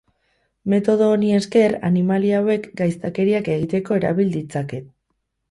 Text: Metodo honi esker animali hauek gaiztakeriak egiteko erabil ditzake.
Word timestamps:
Metodo 0.71 1.09
honi 1.17 1.29
esker 1.39 1.75
animali 1.89 2.33
hauek 2.39 2.65
gaiztakeriak 2.81 3.53
egiteko 3.59 4.01
erabil 4.01 4.35
ditzake. 4.41 4.83